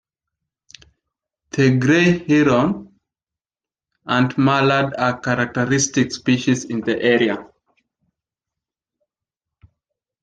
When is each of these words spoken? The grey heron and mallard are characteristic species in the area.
The 1.51 1.77
grey 1.77 2.25
heron 2.27 2.99
and 4.07 4.35
mallard 4.35 4.95
are 4.95 5.19
characteristic 5.19 6.11
species 6.11 6.65
in 6.65 6.81
the 6.81 6.99
area. 6.99 7.47